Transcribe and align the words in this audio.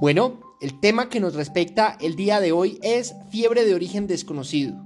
Bueno, 0.00 0.38
el 0.60 0.78
tema 0.78 1.08
que 1.08 1.18
nos 1.18 1.34
respecta 1.34 1.98
el 2.00 2.14
día 2.14 2.38
de 2.38 2.52
hoy 2.52 2.78
es 2.82 3.16
fiebre 3.32 3.64
de 3.64 3.74
origen 3.74 4.06
desconocido. 4.06 4.76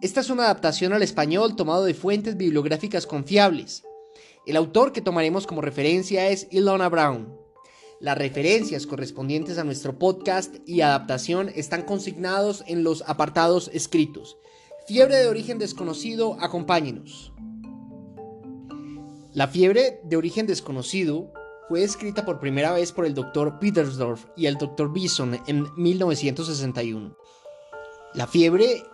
Esta 0.00 0.20
es 0.20 0.30
una 0.30 0.44
adaptación 0.44 0.92
al 0.92 1.02
español 1.02 1.56
tomado 1.56 1.84
de 1.84 1.92
fuentes 1.92 2.36
bibliográficas 2.36 3.04
confiables. 3.04 3.82
El 4.46 4.54
autor 4.54 4.92
que 4.92 5.00
tomaremos 5.00 5.44
como 5.48 5.60
referencia 5.60 6.28
es 6.28 6.46
Ilona 6.52 6.88
Brown. 6.88 7.36
Las 7.98 8.16
referencias 8.16 8.86
correspondientes 8.86 9.58
a 9.58 9.64
nuestro 9.64 9.98
podcast 9.98 10.54
y 10.66 10.82
adaptación 10.82 11.50
están 11.56 11.82
consignados 11.82 12.62
en 12.68 12.84
los 12.84 13.02
apartados 13.08 13.68
escritos. 13.74 14.38
Fiebre 14.86 15.16
de 15.16 15.26
origen 15.26 15.58
desconocido, 15.58 16.36
acompáñenos. 16.38 17.32
La 19.34 19.48
fiebre 19.48 20.00
de 20.04 20.16
origen 20.16 20.46
desconocido 20.46 21.32
fue 21.68 21.84
escrita 21.84 22.24
por 22.24 22.40
primera 22.40 22.72
vez 22.72 22.92
por 22.92 23.04
el 23.04 23.14
Dr. 23.14 23.58
Petersdorf 23.58 24.24
y 24.36 24.46
el 24.46 24.56
Dr. 24.56 24.90
Bison 24.90 25.38
en 25.46 25.66
1961. 25.76 27.14
La 28.14 28.26
fiebre 28.26 28.84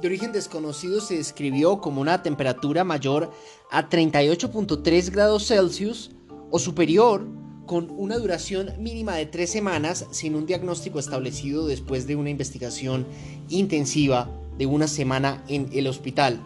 de 0.00 0.06
origen 0.06 0.32
desconocido 0.32 1.00
se 1.00 1.16
describió 1.16 1.80
como 1.80 2.00
una 2.02 2.22
temperatura 2.22 2.84
mayor 2.84 3.32
a 3.70 3.88
38.3 3.88 5.10
grados 5.10 5.46
Celsius 5.46 6.10
o 6.50 6.58
superior 6.58 7.26
con 7.66 7.90
una 7.90 8.16
duración 8.16 8.72
mínima 8.78 9.14
de 9.14 9.26
tres 9.26 9.50
semanas 9.50 10.06
sin 10.10 10.34
un 10.34 10.46
diagnóstico 10.46 10.98
establecido 10.98 11.66
después 11.66 12.06
de 12.06 12.16
una 12.16 12.30
investigación 12.30 13.06
intensiva 13.48 14.30
de 14.58 14.66
una 14.66 14.86
semana 14.86 15.44
en 15.48 15.68
el 15.72 15.86
hospital. 15.86 16.40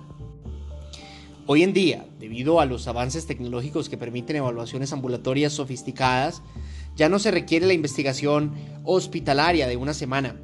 Hoy 1.46 1.64
en 1.64 1.73
día, 1.73 2.06
debido 2.20 2.60
a 2.60 2.66
los 2.66 2.87
avances 2.87 3.27
tecnológicos 3.27 3.88
que 3.88 3.96
permiten 3.96 4.37
evaluaciones 4.37 4.92
ambulatorias 4.92 5.52
sofisticadas, 5.52 6.41
ya 6.95 7.09
no 7.09 7.18
se 7.18 7.32
requiere 7.32 7.66
la 7.66 7.73
investigación 7.73 8.52
hospitalaria 8.84 9.66
de 9.66 9.76
una 9.76 9.93
semana. 9.93 10.37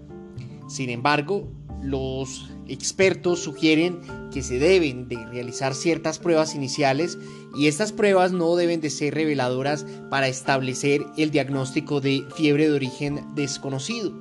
Sin 0.68 0.90
embargo, 0.90 1.46
los 1.80 2.50
expertos 2.66 3.38
sugieren 3.38 4.00
que 4.32 4.42
se 4.42 4.58
deben 4.58 5.06
de 5.08 5.24
realizar 5.26 5.76
ciertas 5.76 6.18
pruebas 6.18 6.56
iniciales 6.56 7.16
y 7.56 7.68
estas 7.68 7.92
pruebas 7.92 8.32
no 8.32 8.56
deben 8.56 8.80
de 8.80 8.90
ser 8.90 9.14
reveladoras 9.14 9.86
para 10.10 10.26
establecer 10.26 11.06
el 11.16 11.30
diagnóstico 11.30 12.00
de 12.00 12.24
fiebre 12.34 12.68
de 12.68 12.74
origen 12.74 13.24
desconocido. 13.36 14.12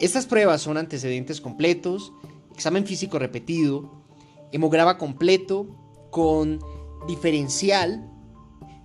Estas 0.00 0.24
pruebas 0.24 0.62
son 0.62 0.78
antecedentes 0.78 1.42
completos, 1.42 2.14
examen 2.54 2.86
físico 2.86 3.18
repetido, 3.18 3.99
hemograma 4.52 4.98
completo 4.98 5.66
con 6.10 6.58
diferencial, 7.06 8.08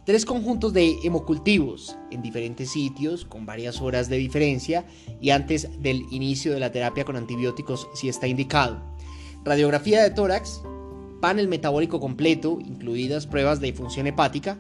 tres 0.06 0.26
conjuntos 0.26 0.74
de 0.74 1.00
hemocultivos 1.04 1.98
en 2.12 2.22
diferentes 2.22 2.72
sitios 2.72 3.26
con 3.26 3.46
varias 3.46 3.82
horas 3.82 4.08
de 4.08 4.18
diferencia 4.18 4.86
y 5.20 5.32
antes 5.32 5.82
del 5.82 6.06
inicio 6.12 6.54
de 6.54 6.60
la 6.60 6.72
terapia 6.72 7.06
con 7.06 7.16
antibióticos 7.16 7.88
si 7.94 8.10
está 8.10 8.28
indicado. 8.28 8.82
Radiografía 9.44 10.02
de 10.04 10.12
tórax, 10.12 10.62
panel 11.22 11.48
metabólico 11.48 12.00
completo, 12.00 12.60
incluidas 12.60 13.28
pruebas 13.28 13.60
de 13.60 13.74
función 13.74 14.08
hepática, 14.08 14.60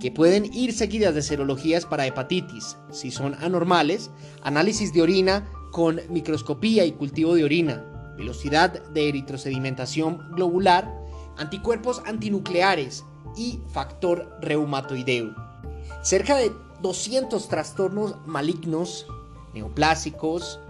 que 0.00 0.10
pueden 0.10 0.52
ir 0.52 0.72
seguidas 0.72 1.14
de 1.14 1.22
serologías 1.22 1.86
para 1.86 2.06
hepatitis, 2.06 2.76
si 2.90 3.10
son 3.10 3.34
anormales, 3.34 4.10
análisis 4.42 4.92
de 4.92 5.02
orina 5.02 5.48
con 5.72 6.00
microscopía 6.10 6.84
y 6.84 6.92
cultivo 6.92 7.34
de 7.34 7.44
orina, 7.44 7.95
velocidad 8.16 8.82
de 8.88 9.08
eritrosedimentación 9.08 10.32
globular, 10.32 10.92
anticuerpos 11.36 12.02
antinucleares 12.06 13.04
y 13.36 13.60
factor 13.68 14.36
reumatoideo. 14.40 15.34
Cerca 16.02 16.36
de 16.36 16.52
200 16.82 17.48
trastornos 17.48 18.16
malignos, 18.26 19.06
neoplásicos, 19.54 20.60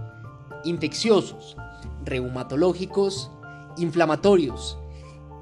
infecciosos, 0.65 1.57
reumatológicos, 2.05 3.31
inflamatorios 3.77 4.79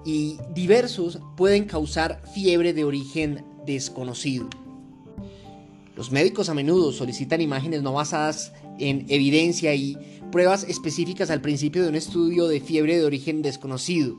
y 0.05 0.39
diversos 0.53 1.19
pueden 1.37 1.65
causar 1.65 2.23
fiebre 2.35 2.73
de 2.73 2.85
origen 2.85 3.45
desconocido. 3.65 4.49
Los 5.97 6.11
médicos 6.11 6.49
a 6.49 6.55
menudo 6.55 6.93
solicitan 6.93 7.41
imágenes 7.41 7.83
no 7.83 7.93
basadas 7.93 8.53
en 8.79 9.07
evidencia 9.09 9.75
y 9.75 9.97
pruebas 10.35 10.65
específicas 10.65 11.31
al 11.31 11.41
principio 11.41 11.85
de 11.85 11.91
un 11.91 11.95
estudio 11.95 12.49
de 12.49 12.59
fiebre 12.59 12.99
de 12.99 13.05
origen 13.05 13.41
desconocido, 13.41 14.17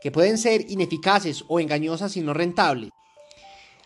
que 0.00 0.12
pueden 0.12 0.38
ser 0.38 0.70
ineficaces 0.70 1.44
o 1.48 1.58
engañosas 1.58 2.16
y 2.16 2.20
no 2.20 2.32
rentables. 2.32 2.90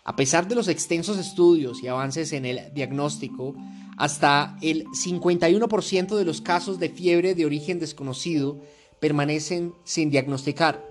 A 0.05 0.15
pesar 0.15 0.47
de 0.47 0.55
los 0.55 0.69
extensos 0.69 1.17
estudios 1.17 1.83
y 1.83 1.89
avances 1.89 2.35
en 2.35 2.45
el 2.45 2.75
diagnóstico, 2.75 3.55
hasta 3.97 4.59
el 4.61 4.85
51% 4.85 6.15
de 6.15 6.25
los 6.27 6.43
casos 6.43 6.79
de 6.79 6.91
fiebre 6.91 7.35
de 7.35 7.47
origen 7.47 7.79
desconocido 7.79 8.61
permanecen 9.01 9.73
sin 9.85 10.11
diagnosticar. 10.11 10.87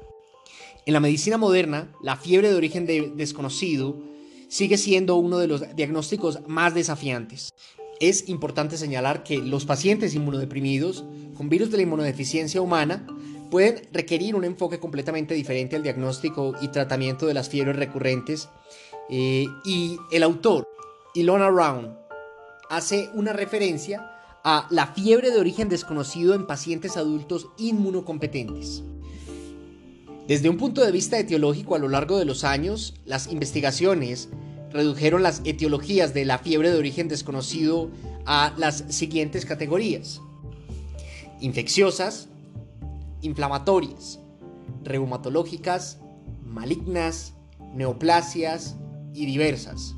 En 0.88 0.94
la 0.94 1.00
medicina 1.00 1.38
moderna, 1.38 1.92
la 2.02 2.16
fiebre 2.16 2.50
de 2.50 2.56
origen 2.56 2.88
desconocido 3.18 4.02
sigue 4.50 4.80
siendo 4.80 5.16
uno 5.18 5.38
de 5.38 5.46
los 5.46 5.75
diagnósticos 5.75 6.40
más 6.48 6.74
desafiantes. 6.74 7.53
Es 8.01 8.28
importante 8.29 8.78
señalar 8.78 9.23
que 9.23 9.38
los 9.38 9.66
pacientes 9.66 10.16
inmunodeprimidos 10.16 11.06
con 11.38 11.50
virus 11.50 11.69
de 11.69 11.78
la 11.78 11.84
inmunodeficiencia 11.84 12.59
humana 12.59 13.06
pueden 13.51 13.88
requerir 13.94 14.35
un 14.35 14.44
enfoque 14.44 14.79
completamente 14.79 15.35
diferente 15.35 15.75
al 15.75 15.84
diagnóstico 15.84 16.56
y 16.62 16.69
tratamiento 16.69 17.28
de 17.28 17.35
las 17.35 17.47
fiebres 17.47 17.75
recurrentes. 17.75 18.50
Eh, 19.12 19.45
y 19.63 19.97
el 20.12 20.23
autor, 20.23 20.67
Ilona 21.13 21.51
Brown, 21.51 21.95
hace 22.72 23.07
una 23.13 23.34
referencia 23.34 24.12
a 24.44 24.68
la 24.72 24.88
fiebre 24.88 25.29
de 25.29 25.39
origen 25.39 25.69
desconocido 25.69 26.33
en 26.33 26.47
pacientes 26.47 26.97
adultos 26.97 27.50
inmunocompetentes. 27.59 28.81
Desde 30.28 30.50
un 30.50 30.57
punto 30.57 30.83
de 30.83 30.91
vista 30.91 31.19
etiológico 31.19 31.75
a 31.75 31.79
lo 31.79 31.88
largo 31.88 32.18
de 32.18 32.25
los 32.25 32.45
años, 32.45 32.95
las 33.06 33.31
investigaciones 33.31 34.29
redujeron 34.72 35.24
las 35.24 35.42
etiologías 35.46 36.14
de 36.14 36.26
la 36.26 36.38
fiebre 36.38 36.72
de 36.72 36.78
origen 36.78 37.08
desconocido 37.08 37.90
a 38.26 38.54
las 38.58 38.86
siguientes 38.90 39.46
categorías. 39.46 40.22
Infecciosas, 41.40 42.30
inflamatorias, 43.22 44.20
reumatológicas, 44.84 46.00
malignas, 46.46 47.34
neoplasias 47.74 48.78
y 49.14 49.26
diversas. 49.26 49.96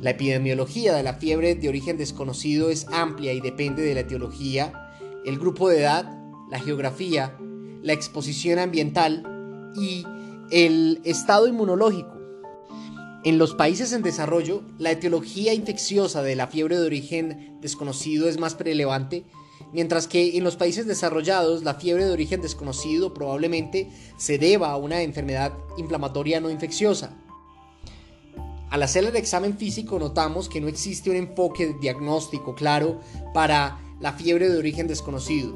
La 0.00 0.10
epidemiología 0.10 0.94
de 0.94 1.02
la 1.02 1.14
fiebre 1.14 1.54
de 1.54 1.68
origen 1.68 1.96
desconocido 1.96 2.70
es 2.70 2.86
amplia 2.92 3.32
y 3.32 3.40
depende 3.40 3.82
de 3.82 3.94
la 3.94 4.00
etiología, 4.00 4.90
el 5.24 5.38
grupo 5.38 5.68
de 5.68 5.80
edad, 5.80 6.10
la 6.50 6.58
geografía, 6.58 7.36
la 7.82 7.92
exposición 7.92 8.58
ambiental 8.58 9.72
y 9.76 10.04
el 10.50 11.00
estado 11.04 11.46
inmunológico 11.46 12.11
en 13.24 13.38
los 13.38 13.54
países 13.54 13.92
en 13.92 14.02
desarrollo, 14.02 14.62
la 14.78 14.90
etiología 14.90 15.54
infecciosa 15.54 16.22
de 16.22 16.34
la 16.34 16.48
fiebre 16.48 16.76
de 16.76 16.86
origen 16.86 17.58
desconocido 17.60 18.28
es 18.28 18.38
más 18.38 18.58
relevante, 18.58 19.24
mientras 19.72 20.08
que 20.08 20.36
en 20.36 20.42
los 20.42 20.56
países 20.56 20.88
desarrollados 20.88 21.62
la 21.62 21.74
fiebre 21.74 22.04
de 22.04 22.10
origen 22.10 22.42
desconocido 22.42 23.14
probablemente 23.14 23.88
se 24.16 24.38
deba 24.38 24.72
a 24.72 24.76
una 24.76 25.02
enfermedad 25.02 25.52
inflamatoria 25.76 26.40
no 26.40 26.50
infecciosa. 26.50 27.16
Al 28.70 28.82
hacer 28.82 29.04
el 29.04 29.14
examen 29.14 29.56
físico 29.56 30.00
notamos 30.00 30.48
que 30.48 30.60
no 30.60 30.66
existe 30.66 31.08
un 31.08 31.16
enfoque 31.16 31.76
diagnóstico 31.80 32.56
claro 32.56 33.00
para 33.32 33.78
la 34.00 34.14
fiebre 34.14 34.48
de 34.48 34.58
origen 34.58 34.88
desconocido. 34.88 35.54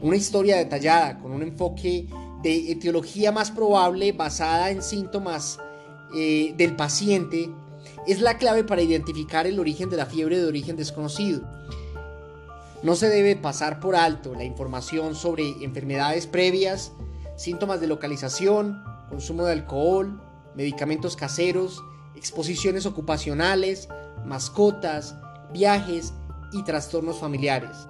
Una 0.00 0.16
historia 0.16 0.56
detallada 0.56 1.20
con 1.20 1.30
un 1.30 1.42
enfoque 1.42 2.08
de 2.42 2.72
etiología 2.72 3.30
más 3.30 3.52
probable 3.52 4.10
basada 4.10 4.70
en 4.70 4.82
síntomas 4.82 5.58
eh, 6.14 6.54
del 6.56 6.76
paciente 6.76 7.50
es 8.06 8.20
la 8.20 8.38
clave 8.38 8.64
para 8.64 8.82
identificar 8.82 9.46
el 9.46 9.58
origen 9.58 9.90
de 9.90 9.96
la 9.96 10.06
fiebre 10.06 10.38
de 10.38 10.46
origen 10.46 10.76
desconocido. 10.76 11.42
No 12.82 12.96
se 12.96 13.08
debe 13.08 13.36
pasar 13.36 13.78
por 13.78 13.94
alto 13.94 14.34
la 14.34 14.44
información 14.44 15.14
sobre 15.14 15.62
enfermedades 15.62 16.26
previas, 16.26 16.92
síntomas 17.36 17.80
de 17.80 17.86
localización, 17.86 18.82
consumo 19.08 19.44
de 19.44 19.52
alcohol, 19.52 20.20
medicamentos 20.54 21.14
caseros, 21.14 21.82
exposiciones 22.16 22.86
ocupacionales, 22.86 23.88
mascotas, 24.24 25.14
viajes 25.52 26.14
y 26.52 26.62
trastornos 26.64 27.18
familiares. 27.18 27.86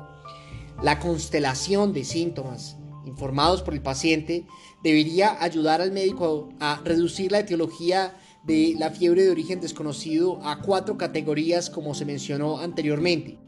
La 0.83 0.99
constelación 0.99 1.93
de 1.93 2.05
síntomas 2.05 2.77
informados 3.11 3.63
por 3.63 3.75
el 3.75 3.83
paciente 3.83 4.47
debería 4.83 5.43
ayudar 5.43 5.81
al 5.81 5.93
médico 5.93 6.49
a 6.61 6.81
reducir 6.85 7.33
la 7.33 7.41
etiología 7.41 8.17
de 8.45 8.75
la 8.79 8.91
fiebre 8.91 9.25
de 9.25 9.31
origen 9.31 9.61
desconocido 9.61 10.41
a 10.47 10.63
cuatro 10.63 10.97
categorías 10.97 11.69
como 11.69 11.95
se 11.95 12.07
mencionó 12.07 12.59
anteriormente, 12.59 13.39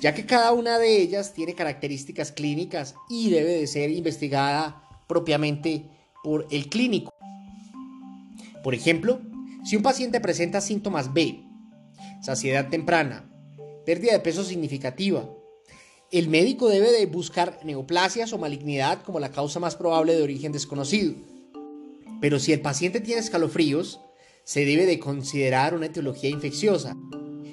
ya 0.00 0.14
que 0.14 0.26
cada 0.26 0.52
una 0.52 0.78
de 0.78 1.00
ellas 1.00 1.32
tiene 1.32 1.54
características 1.54 2.32
clínicas 2.32 2.94
y 3.08 3.30
debe 3.30 3.52
de 3.52 3.66
ser 3.66 3.90
investigada 3.90 4.82
propiamente 5.08 5.88
por 6.22 6.46
el 6.50 6.68
clínico. 6.68 7.12
Por 8.62 8.74
ejemplo, 8.74 9.20
si 9.64 9.76
un 9.76 9.82
paciente 9.82 10.20
presenta 10.20 10.60
síntomas 10.60 11.12
B, 11.12 11.44
saciedad 12.20 12.68
temprana, 12.68 13.28
pérdida 13.84 14.12
de 14.12 14.20
peso 14.20 14.44
significativa. 14.44 15.28
El 16.12 16.28
médico 16.28 16.68
debe 16.68 16.92
de 16.92 17.06
buscar 17.06 17.58
neoplasias 17.64 18.34
o 18.34 18.38
malignidad 18.38 19.02
como 19.02 19.18
la 19.18 19.30
causa 19.30 19.60
más 19.60 19.76
probable 19.76 20.14
de 20.14 20.22
origen 20.22 20.52
desconocido. 20.52 21.14
Pero 22.20 22.38
si 22.38 22.52
el 22.52 22.60
paciente 22.60 23.00
tiene 23.00 23.22
escalofríos, 23.22 23.98
se 24.44 24.66
debe 24.66 24.84
de 24.84 24.98
considerar 24.98 25.74
una 25.74 25.86
etiología 25.86 26.28
infecciosa. 26.28 26.94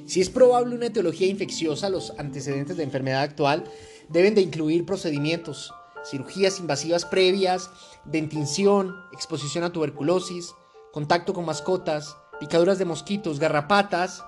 Si 0.08 0.20
es 0.20 0.30
probable 0.30 0.76
una 0.76 0.88
etiología 0.88 1.28
infecciosa, 1.28 1.90
los 1.90 2.12
antecedentes 2.18 2.76
de 2.76 2.84
enfermedad 2.84 3.22
actual 3.22 3.64
deben 4.10 4.36
de 4.36 4.42
incluir 4.42 4.86
procedimientos, 4.86 5.74
cirugías 6.06 6.60
invasivas 6.60 7.06
previas, 7.06 7.70
dentinción, 8.04 8.94
exposición 9.14 9.64
a 9.64 9.72
tuberculosis, 9.72 10.54
contacto 10.92 11.34
con 11.34 11.46
mascotas, 11.46 12.18
picaduras 12.42 12.78
de 12.78 12.84
mosquitos, 12.84 13.40
garrapatas, 13.40 14.22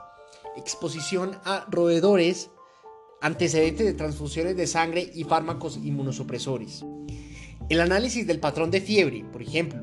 exposición 0.56 1.38
a 1.44 1.66
roedores, 1.70 2.50
antecedentes 3.22 3.86
de 3.86 3.94
transfusiones 3.94 4.58
de 4.58 4.68
sangre 4.68 5.12
y 5.14 5.24
fármacos 5.24 5.78
inmunosupresores. 5.78 6.84
El 7.70 7.80
análisis 7.80 8.28
del 8.28 8.40
patrón 8.40 8.72
de 8.72 8.82
fiebre, 8.82 9.24
por 9.32 9.42
ejemplo, 9.42 9.80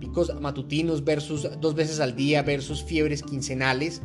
picos 0.00 0.34
matutinos 0.40 1.04
versus 1.04 1.48
dos 1.60 1.74
veces 1.74 2.00
al 2.00 2.16
día 2.16 2.42
versus 2.42 2.82
fiebres 2.82 3.22
quincenales, 3.22 4.02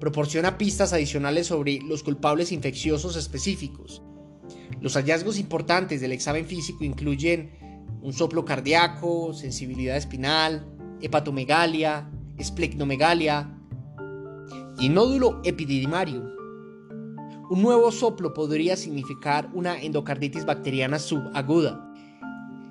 proporciona 0.00 0.58
pistas 0.58 0.92
adicionales 0.92 1.46
sobre 1.48 1.80
los 1.80 2.02
culpables 2.02 2.50
infecciosos 2.50 3.16
específicos. 3.16 4.02
Los 4.80 4.94
hallazgos 4.94 5.38
importantes 5.38 6.00
del 6.00 6.12
examen 6.12 6.46
físico 6.46 6.84
incluyen 6.84 7.50
un 8.00 8.12
soplo 8.12 8.44
cardíaco, 8.44 9.34
sensibilidad 9.34 9.96
espinal, 9.96 10.66
hepatomegalia, 11.02 12.10
esplecnomegalia 12.38 13.54
y 14.78 14.88
nódulo 14.88 15.40
epididimario. 15.44 16.37
Un 17.50 17.62
nuevo 17.62 17.90
soplo 17.90 18.34
podría 18.34 18.76
significar 18.76 19.48
una 19.54 19.80
endocarditis 19.80 20.44
bacteriana 20.44 20.98
subaguda. 20.98 21.82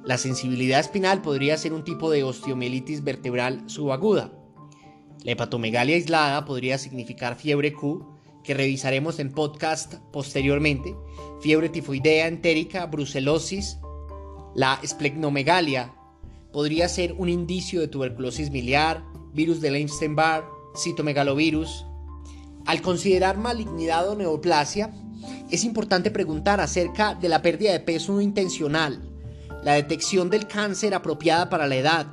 La 0.05 0.19
sensibilidad 0.19 0.79
espinal 0.79 1.23
podría 1.23 1.57
ser 1.57 1.73
un 1.73 1.83
tipo 1.83 2.11
de 2.11 2.23
osteomielitis 2.23 3.03
vertebral 3.03 3.63
subaguda. 3.65 4.31
La 5.23 5.31
hepatomegalia 5.31 5.95
aislada 5.95 6.45
podría 6.45 6.77
significar 6.77 7.35
fiebre 7.35 7.73
Q, 7.73 8.05
que 8.43 8.53
revisaremos 8.53 9.17
en 9.17 9.31
podcast 9.31 9.95
posteriormente, 10.13 10.95
fiebre 11.41 11.69
tifoidea 11.69 12.27
entérica, 12.27 12.85
brucelosis. 12.85 13.79
La 14.53 14.79
esplecnomegalia 14.83 15.91
podría 16.53 16.87
ser 16.87 17.13
un 17.17 17.29
indicio 17.29 17.81
de 17.81 17.87
tuberculosis 17.87 18.51
miliar, 18.51 19.03
virus 19.33 19.59
de 19.59 19.81
Epstein-Barr, 19.81 20.45
citomegalovirus. 20.75 21.83
Al 22.67 22.81
considerar 22.81 23.37
malignidad 23.37 24.09
o 24.09 24.15
neoplasia, 24.15 24.91
es 25.49 25.63
importante 25.63 26.11
preguntar 26.11 26.59
acerca 26.59 27.15
de 27.15 27.29
la 27.29 27.41
pérdida 27.41 27.71
de 27.71 27.79
peso 27.79 28.11
no 28.11 28.19
intencional, 28.19 29.01
la 29.63 29.73
detección 29.73 30.29
del 30.29 30.47
cáncer 30.47 30.93
apropiada 30.93 31.49
para 31.49 31.65
la 31.65 31.77
edad, 31.77 32.07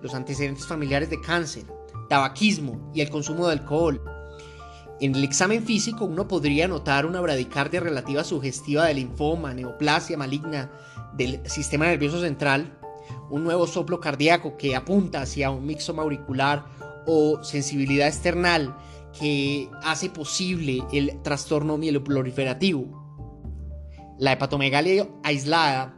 los 0.00 0.14
antecedentes 0.14 0.64
familiares 0.64 1.10
de 1.10 1.20
cáncer, 1.20 1.64
tabaquismo 2.08 2.92
y 2.94 3.00
el 3.00 3.10
consumo 3.10 3.48
de 3.48 3.54
alcohol. 3.54 4.00
En 5.00 5.16
el 5.16 5.24
examen 5.24 5.64
físico 5.64 6.04
uno 6.04 6.28
podría 6.28 6.68
notar 6.68 7.04
una 7.04 7.20
bradicardia 7.20 7.80
relativa 7.80 8.22
sugestiva 8.22 8.86
de 8.86 8.94
linfoma, 8.94 9.54
neoplasia 9.54 10.16
maligna 10.16 10.70
del 11.16 11.40
sistema 11.50 11.86
nervioso 11.86 12.20
central, 12.20 12.78
un 13.28 13.42
nuevo 13.42 13.66
soplo 13.66 13.98
cardíaco 13.98 14.56
que 14.56 14.76
apunta 14.76 15.22
hacia 15.22 15.50
un 15.50 15.66
mixoma 15.66 16.04
auricular 16.04 16.64
o 17.06 17.42
sensibilidad 17.42 18.06
external 18.06 18.76
que 19.18 19.68
hace 19.82 20.10
posible 20.10 20.82
el 20.92 21.20
trastorno 21.22 21.78
mieloproliferativo. 21.78 23.06
La 24.18 24.32
hepatomegalia 24.32 25.08
aislada 25.22 25.96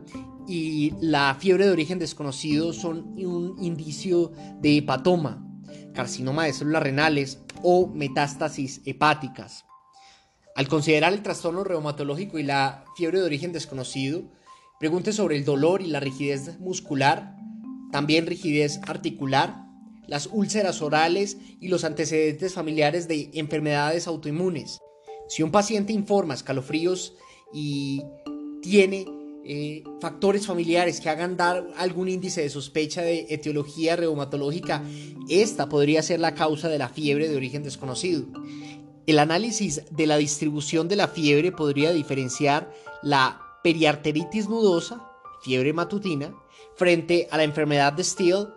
y 0.48 0.94
la 1.00 1.36
fiebre 1.38 1.66
de 1.66 1.72
origen 1.72 1.98
desconocido 1.98 2.72
son 2.72 3.14
un 3.18 3.56
indicio 3.60 4.32
de 4.60 4.78
hepatoma, 4.78 5.44
carcinoma 5.94 6.44
de 6.44 6.52
células 6.52 6.82
renales 6.82 7.42
o 7.62 7.86
metástasis 7.86 8.80
hepáticas. 8.86 9.66
Al 10.56 10.66
considerar 10.66 11.12
el 11.12 11.22
trastorno 11.22 11.62
reumatológico 11.62 12.38
y 12.38 12.42
la 12.42 12.84
fiebre 12.96 13.20
de 13.20 13.26
origen 13.26 13.52
desconocido, 13.52 14.22
pregunte 14.80 15.12
sobre 15.12 15.36
el 15.36 15.44
dolor 15.44 15.82
y 15.82 15.86
la 15.86 16.00
rigidez 16.00 16.58
muscular, 16.58 17.36
también 17.92 18.26
rigidez 18.26 18.80
articular, 18.86 19.67
las 20.08 20.28
úlceras 20.32 20.82
orales 20.82 21.36
y 21.60 21.68
los 21.68 21.84
antecedentes 21.84 22.54
familiares 22.54 23.06
de 23.06 23.30
enfermedades 23.34 24.08
autoinmunes. 24.08 24.80
Si 25.28 25.42
un 25.42 25.52
paciente 25.52 25.92
informa 25.92 26.34
escalofríos 26.34 27.14
y 27.52 28.02
tiene 28.62 29.06
eh, 29.44 29.84
factores 30.00 30.46
familiares 30.46 31.00
que 31.00 31.10
hagan 31.10 31.36
dar 31.36 31.68
algún 31.76 32.08
índice 32.08 32.42
de 32.42 32.50
sospecha 32.50 33.02
de 33.02 33.26
etiología 33.28 33.96
reumatológica, 33.96 34.82
esta 35.28 35.68
podría 35.68 36.02
ser 36.02 36.20
la 36.20 36.34
causa 36.34 36.68
de 36.68 36.78
la 36.78 36.88
fiebre 36.88 37.28
de 37.28 37.36
origen 37.36 37.62
desconocido. 37.62 38.24
El 39.06 39.18
análisis 39.18 39.82
de 39.90 40.06
la 40.06 40.16
distribución 40.16 40.88
de 40.88 40.96
la 40.96 41.08
fiebre 41.08 41.52
podría 41.52 41.92
diferenciar 41.92 42.72
la 43.02 43.40
periarteritis 43.62 44.48
nudosa, 44.48 45.06
fiebre 45.42 45.72
matutina, 45.72 46.34
frente 46.76 47.28
a 47.30 47.36
la 47.36 47.44
enfermedad 47.44 47.92
de 47.92 48.04
Steele, 48.04 48.48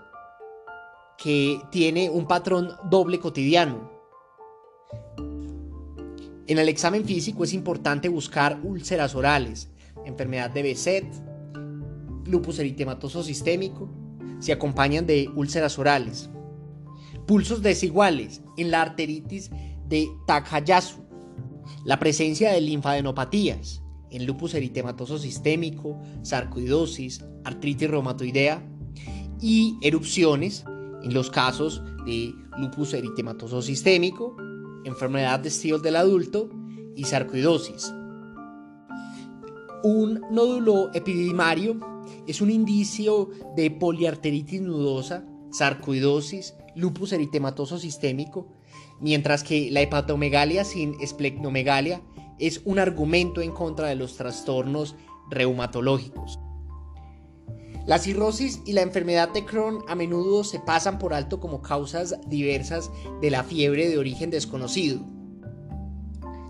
que 1.22 1.62
tiene 1.72 2.10
un 2.10 2.26
patrón 2.26 2.72
doble 2.90 3.20
cotidiano. 3.20 3.92
En 6.48 6.58
el 6.58 6.68
examen 6.68 7.06
físico 7.06 7.44
es 7.44 7.54
importante 7.54 8.10
buscar 8.10 8.60
úlceras 8.64 9.14
orales, 9.14 9.70
enfermedad 10.04 10.50
de 10.50 10.64
Beset, 10.64 11.06
lupus 12.26 12.58
eritematoso 12.58 13.22
sistémico, 13.22 13.88
se 14.40 14.52
acompañan 14.52 15.06
de 15.06 15.30
úlceras 15.36 15.78
orales. 15.78 16.30
Pulsos 17.28 17.62
desiguales 17.62 18.42
en 18.58 18.72
la 18.72 18.82
arteritis 18.82 19.52
de 19.88 20.10
Takayasu. 20.26 21.04
La 21.86 22.00
presencia 22.00 22.52
de 22.52 22.62
linfadenopatías 22.62 23.84
en 24.10 24.26
lupus 24.26 24.56
eritematoso 24.56 25.20
sistémico, 25.20 26.02
sarcoidosis, 26.24 27.24
artritis 27.44 27.90
reumatoidea 27.90 28.64
y 29.40 29.78
erupciones 29.82 30.66
en 31.04 31.14
los 31.14 31.30
casos 31.30 31.82
de 32.06 32.34
lupus 32.58 32.94
eritematoso 32.94 33.62
sistémico, 33.62 34.36
enfermedad 34.84 35.40
de 35.40 35.50
Steele 35.50 35.80
del 35.80 35.96
adulto 35.96 36.50
y 36.96 37.06
sarcoidosis. 37.06 37.94
Un 39.84 40.22
nódulo 40.32 40.94
epididimario 40.94 41.80
es 42.28 42.42
un 42.42 42.52
indicio 42.52 43.30
de 43.56 43.72
poliarteritis 43.72 44.62
nudosa, 44.62 45.26
sarcoidosis, 45.52 46.56
lupus 46.76 47.14
eritematoso 47.14 47.78
sistémico, 47.78 48.48
mientras 49.00 49.44
que 49.44 49.72
la 49.72 49.82
hepatomegalia 49.82 50.64
sin 50.64 50.96
esplecnomegalia 51.02 52.02
es 52.40 52.62
un 52.66 52.80
argumento 52.80 53.42
en 53.42 53.52
contra 53.52 53.88
de 53.88 53.96
los 53.96 54.18
trastornos 54.18 54.96
reumatológicos. 55.30 56.40
La 57.86 57.98
cirrosis 57.98 58.62
y 58.66 58.74
la 58.74 58.82
enfermedad 58.82 59.30
de 59.30 59.44
Crohn 59.44 59.84
a 59.88 59.96
menudo 59.96 60.44
se 60.44 60.60
pasan 60.60 61.00
por 61.00 61.14
alto 61.14 61.40
como 61.40 61.62
causas 61.62 62.16
diversas 62.28 62.92
de 63.22 63.32
la 63.32 63.44
fiebre 63.44 63.90
de 63.90 63.98
origen 63.98 64.30
desconocido. 64.30 65.02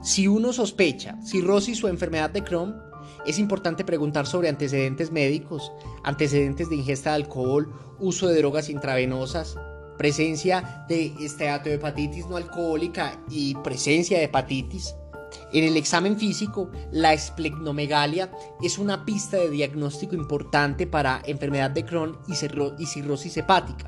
Si 0.03 0.27
uno 0.27 0.51
sospecha 0.51 1.17
cirrosis 1.23 1.83
o 1.83 1.87
enfermedad 1.87 2.31
de 2.31 2.43
Crohn, 2.43 2.75
es 3.25 3.39
importante 3.39 3.85
preguntar 3.85 4.27
sobre 4.27 4.49
antecedentes 4.49 5.11
médicos, 5.11 5.71
antecedentes 6.03 6.69
de 6.69 6.75
ingesta 6.75 7.11
de 7.11 7.17
alcohol, 7.17 7.71
uso 7.99 8.27
de 8.27 8.37
drogas 8.37 8.69
intravenosas, 8.69 9.55
presencia 9.97 10.85
de 10.89 11.13
esteatohepatitis 11.19 12.27
no 12.27 12.35
alcohólica 12.35 13.23
y 13.29 13.55
presencia 13.55 14.17
de 14.17 14.25
hepatitis. 14.25 14.95
En 15.53 15.65
el 15.65 15.75
examen 15.75 16.17
físico, 16.17 16.71
la 16.91 17.13
esplecnomegalia 17.13 18.31
es 18.61 18.77
una 18.77 19.03
pista 19.03 19.37
de 19.37 19.49
diagnóstico 19.49 20.15
importante 20.15 20.87
para 20.87 21.21
enfermedad 21.25 21.71
de 21.71 21.85
Crohn 21.85 22.17
y, 22.27 22.33
y 22.33 22.85
cirrosis 22.85 23.35
hepática. 23.37 23.87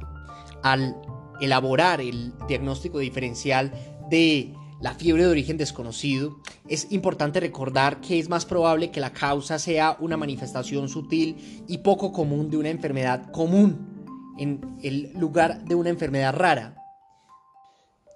Al 0.62 0.96
elaborar 1.39 2.01
el 2.01 2.34
diagnóstico 2.48 3.00
diferencial 3.00 3.72
de 4.10 4.53
la 4.82 4.93
fiebre 4.93 5.24
de 5.24 5.29
origen 5.29 5.55
desconocido, 5.55 6.41
es 6.67 6.91
importante 6.91 7.39
recordar 7.39 8.01
que 8.01 8.20
es 8.20 8.27
más 8.27 8.46
probable 8.46 8.91
que 8.91 9.00
la 9.00 9.13
causa 9.13 9.58
sea 9.58 9.96
una 10.01 10.17
manifestación 10.17 10.89
sutil 10.89 11.63
y 11.67 11.77
poco 11.77 12.12
común 12.12 12.50
de 12.50 12.58
una 12.58 12.70
enfermedad 12.70 13.32
común 13.32 13.93
en 14.38 14.60
el 14.84 15.13
lugar 15.13 15.63
de 15.63 15.75
una 15.75 15.89
enfermedad 15.89 16.36
rara. 16.36 16.82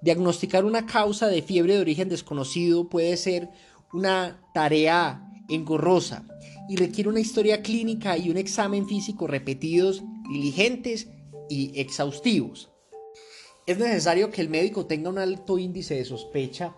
Diagnosticar 0.02 0.64
una 0.66 0.86
causa 0.86 1.28
de 1.28 1.42
fiebre 1.42 1.74
de 1.74 1.82
origen 1.82 2.10
desconocido 2.10 2.88
puede 2.88 3.18
ser 3.18 3.50
una 3.92 4.42
tarea 4.54 5.24
engorrosa 5.50 6.26
y 6.70 6.76
requiere 6.76 7.10
una 7.10 7.20
historia 7.20 7.62
clínica 7.62 8.18
y 8.18 8.30
un 8.30 8.38
examen 8.38 8.88
físico 8.88 9.28
repetidos, 9.28 10.04
diligentes 10.30 11.08
y 11.50 11.80
exhaustivos. 11.80 12.70
es 13.66 13.78
necesario 13.80 14.32
que 14.32 14.42
el 14.42 14.50
médico 14.50 14.86
tenga 14.86 15.10
un 15.10 15.18
alto 15.18 15.58
índice 15.58 15.96
de 15.96 16.06
sospecha 16.06 16.76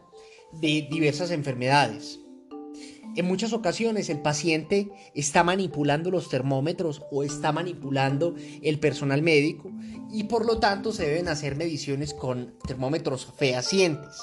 de 0.54 0.88
diversas 0.90 1.32
enfermedades. 1.32 2.20
En 3.16 3.25
muchas 3.25 3.54
ocasiones 3.54 4.10
el 4.10 4.22
paciente 4.22 4.89
está 5.13 5.44
manipulando 5.44 6.12
los 6.12 6.30
termómetros 6.30 7.01
o 7.12 7.24
está 7.24 7.51
manipulando 7.51 8.36
el 8.62 8.80
personal 8.80 9.22
médico 9.22 9.72
y 10.12 10.25
por 10.25 10.46
lo 10.46 10.60
tanto 10.60 10.92
se 10.92 11.08
deben 11.08 11.28
hacer 11.28 11.56
mediciones 11.56 12.13
con 12.13 12.56
termómetros 12.68 13.28
fehacientes. 13.38 14.22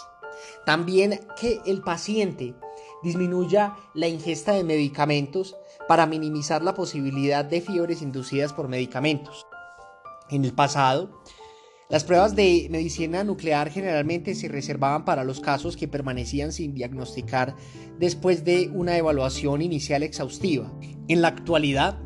También 0.65 1.21
que 1.41 1.61
el 1.67 1.83
paciente 1.83 2.55
disminuya 3.03 3.77
la 3.95 4.09
ingesta 4.09 4.53
de 4.53 4.65
medicamentos 4.65 5.57
para 5.89 6.07
minimizar 6.07 6.63
la 6.63 6.75
posibilidad 6.75 7.45
de 7.45 7.61
fiebres 7.61 8.03
inducidas 8.03 8.53
por 8.53 8.69
medicamentos. 8.69 9.47
En 10.31 10.45
el 10.45 10.53
pasado, 10.53 11.23
las 11.89 12.03
pruebas 12.03 12.35
de 12.35 12.67
medicina 12.71 13.23
nuclear 13.23 13.71
generalmente 13.71 14.35
se 14.35 14.49
reservaban 14.49 15.05
para 15.05 15.23
los 15.23 15.41
casos 15.41 15.77
que 15.77 15.87
permanecían 15.87 16.51
sin 16.51 16.75
diagnosticar 16.75 17.55
después 17.99 18.45
de 18.45 18.71
una 18.75 18.97
evaluación 18.97 19.63
inicial 19.63 20.03
exhaustiva. 20.03 20.73
En 21.07 21.23
la 21.23 21.29
actualidad, 21.29 21.99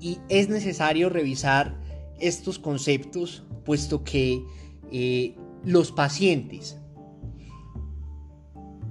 y 0.00 0.18
es 0.30 0.48
necesario 0.48 1.10
revisar 1.10 1.78
estos 2.20 2.58
conceptos, 2.58 3.44
puesto 3.66 4.02
que 4.02 4.42
eh, 4.90 5.36
los 5.62 5.92
pacientes, 5.92 6.78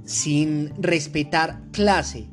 sin 0.05 0.71
respetar 0.81 1.63
clase 1.71 2.29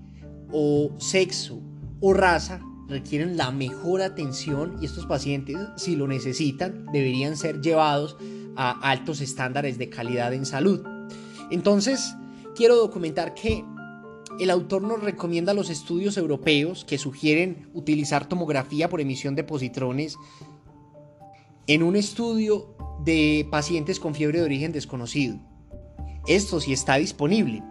o 0.52 0.90
sexo 0.98 1.62
o 2.00 2.12
raza, 2.12 2.60
requieren 2.88 3.36
la 3.36 3.50
mejor 3.50 4.02
atención 4.02 4.76
y 4.80 4.86
estos 4.86 5.06
pacientes, 5.06 5.56
si 5.76 5.96
lo 5.96 6.08
necesitan, 6.08 6.86
deberían 6.92 7.36
ser 7.36 7.60
llevados 7.60 8.16
a 8.56 8.70
altos 8.90 9.20
estándares 9.20 9.78
de 9.78 9.88
calidad 9.88 10.32
en 10.32 10.46
salud. 10.46 10.84
Entonces, 11.50 12.14
quiero 12.56 12.76
documentar 12.76 13.34
que 13.34 13.64
el 14.40 14.50
autor 14.50 14.82
nos 14.82 15.02
recomienda 15.02 15.54
los 15.54 15.70
estudios 15.70 16.16
europeos 16.16 16.84
que 16.84 16.98
sugieren 16.98 17.68
utilizar 17.74 18.28
tomografía 18.28 18.88
por 18.88 19.00
emisión 19.00 19.34
de 19.34 19.44
positrones 19.44 20.16
en 21.66 21.82
un 21.82 21.96
estudio 21.96 22.74
de 23.04 23.46
pacientes 23.50 24.00
con 24.00 24.14
fiebre 24.14 24.38
de 24.38 24.44
origen 24.44 24.72
desconocido. 24.72 25.38
Esto 26.26 26.60
sí 26.60 26.72
está 26.72 26.96
disponible. 26.96 27.62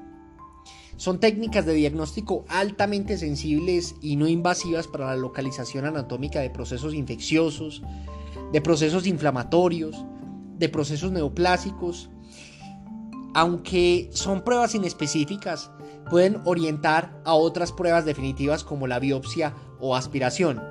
Son 0.98 1.20
técnicas 1.20 1.66
de 1.68 1.76
diagnóstico 1.76 2.44
altamente 2.50 3.20
sensibles 3.20 3.96
y 4.02 4.16
no 4.16 4.28
invasivas 4.28 4.88
para 4.88 5.06
la 5.06 5.16
localización 5.16 5.86
anatómica 5.86 6.40
de 6.42 6.50
procesos 6.50 6.96
infecciosos, 6.96 7.84
de 8.52 8.62
procesos 8.62 9.06
inflamatorios, 9.06 10.04
de 10.58 10.70
procesos 10.70 11.12
neoplásicos. 11.12 12.10
Aunque 13.36 14.10
son 14.12 14.42
pruebas 14.42 14.74
inespecíficas, 14.74 15.70
pueden 16.10 16.42
orientar 16.46 17.22
a 17.26 17.36
otras 17.36 17.72
pruebas 17.72 18.04
definitivas 18.06 18.64
como 18.64 18.88
la 18.88 18.98
biopsia 18.98 19.54
o 19.80 19.96
aspiración. 19.96 20.64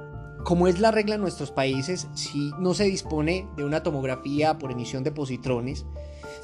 Como 0.42 0.66
es 0.66 0.80
la 0.80 0.90
regla 0.90 1.14
en 1.14 1.20
nuestros 1.20 1.52
países, 1.52 2.08
si 2.14 2.50
no 2.58 2.74
se 2.74 2.84
dispone 2.84 3.48
de 3.56 3.64
una 3.64 3.84
tomografía 3.84 4.58
por 4.58 4.72
emisión 4.72 5.04
de 5.04 5.12
positrones, 5.12 5.86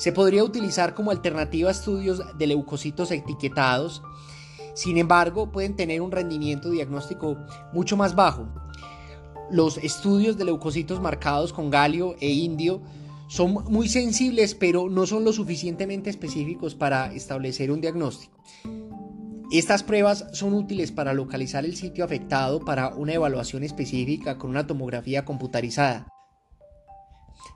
se 0.02 0.10
podría 0.10 0.42
utilizar 0.42 0.96
como 0.96 1.12
alternativa 1.12 1.68
a 1.68 1.70
estudios 1.70 2.20
de 2.36 2.48
leucocitos 2.48 3.12
etiquetados, 3.12 4.02
sin 4.74 4.98
embargo 4.98 5.52
pueden 5.52 5.76
tener 5.76 6.02
un 6.02 6.10
rendimiento 6.10 6.70
diagnóstico 6.70 7.38
mucho 7.72 7.96
más 7.96 8.16
bajo. 8.16 8.48
Los 9.48 9.78
estudios 9.78 10.36
de 10.36 10.44
leucocitos 10.44 11.00
marcados 11.00 11.52
con 11.52 11.70
galio 11.70 12.16
e 12.18 12.30
indio 12.30 12.82
son 13.28 13.52
muy 13.68 13.88
sensibles 13.88 14.56
pero 14.56 14.90
no 14.90 15.06
son 15.06 15.22
lo 15.22 15.32
suficientemente 15.32 16.10
específicos 16.10 16.74
para 16.74 17.12
establecer 17.14 17.70
un 17.70 17.80
diagnóstico. 17.80 18.36
Estas 19.52 19.84
pruebas 19.84 20.26
son 20.32 20.52
útiles 20.54 20.90
para 20.90 21.14
localizar 21.14 21.64
el 21.64 21.76
sitio 21.76 22.04
afectado 22.04 22.58
para 22.58 22.88
una 22.88 23.12
evaluación 23.12 23.62
específica 23.62 24.36
con 24.36 24.50
una 24.50 24.66
tomografía 24.66 25.24
computarizada. 25.24 26.08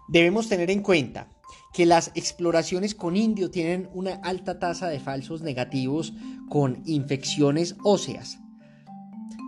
Debemos 0.06 0.48
tener 0.48 0.70
en 0.70 0.82
cuenta 0.82 1.35
que 1.76 1.84
las 1.84 2.10
exploraciones 2.14 2.94
con 2.94 3.18
indio 3.18 3.50
tienen 3.50 3.90
una 3.92 4.14
alta 4.14 4.58
tasa 4.58 4.88
de 4.88 4.98
falsos 4.98 5.42
negativos 5.42 6.14
con 6.48 6.82
infecciones 6.86 7.76
óseas. 7.84 8.38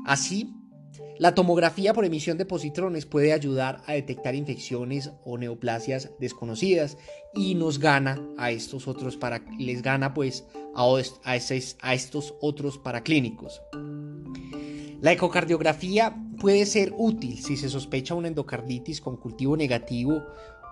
Así, 0.04 0.54
la 1.18 1.34
tomografía 1.34 1.94
por 1.94 2.04
emisión 2.04 2.36
de 2.36 2.44
positrones 2.44 3.06
puede 3.06 3.32
ayudar 3.32 3.80
a 3.86 3.94
detectar 3.94 4.34
infecciones 4.34 5.10
o 5.24 5.38
neoplasias 5.38 6.10
desconocidas 6.20 6.98
y 7.34 7.54
nos 7.54 7.78
gana 7.78 8.20
a 8.36 8.50
estos 8.50 8.88
otros 8.88 9.16
para 9.16 9.40
les 9.58 9.80
gana 9.80 10.12
pues 10.12 10.44
a, 10.74 10.84
a, 10.84 11.32
a 11.32 11.94
estos 11.94 12.34
otros 12.42 12.76
paraclínicos. 12.76 13.62
La 15.00 15.12
ecocardiografía 15.12 16.14
puede 16.38 16.66
ser 16.66 16.92
útil 16.98 17.42
si 17.42 17.56
se 17.56 17.70
sospecha 17.70 18.14
una 18.14 18.28
endocarditis 18.28 19.00
con 19.00 19.16
cultivo 19.16 19.56
negativo 19.56 20.22